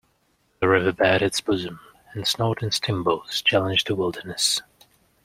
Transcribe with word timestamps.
The 0.61 0.67
river 0.67 0.91
bared 0.93 1.21
its 1.21 1.41
bosom, 1.41 1.79
and 2.13 2.27
snorting 2.27 2.71
steamboats 2.71 3.39
challenged 3.43 3.85
the 3.85 3.93
wilderness. 3.93 4.59